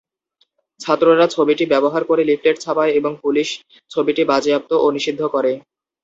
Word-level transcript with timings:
ছাত্ররা 0.79 1.25
ছবিটি 1.27 1.63
ব্যবহার 1.65 2.03
করে 2.05 2.21
লিফলেট 2.25 2.57
ছাপায় 2.59 2.91
এবং 2.99 3.11
পুলিশ 3.23 3.49
ছবিটি 3.91 4.21
বাজেয়াপ্ত 4.31 4.71
ও 4.75 4.95
নিষিদ্ধ 4.95 5.21
করে। 5.35 5.51